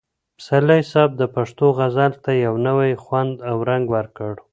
پسرلي 0.37 0.81
صاحب 0.91 1.11
د 1.17 1.23
پښتو 1.35 1.65
غزل 1.79 2.11
ته 2.23 2.31
یو 2.45 2.53
نوی 2.67 2.91
خوند 3.03 3.33
او 3.49 3.57
رنګ 3.69 3.85
ورکړ. 3.95 4.33